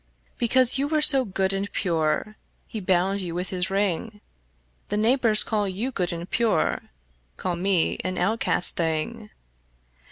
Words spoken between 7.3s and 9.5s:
Call me an outcast thing.